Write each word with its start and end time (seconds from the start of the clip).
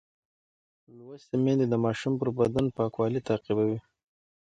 لوستې 0.95 1.35
میندې 1.43 1.65
د 1.69 1.75
ماشوم 1.83 2.13
پر 2.19 2.27
بدن 2.39 2.65
پاکوالی 2.77 3.21
تعقیبوي. 3.27 3.79